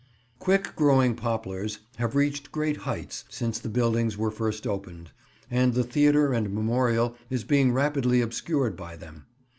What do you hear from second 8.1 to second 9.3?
obscured by them.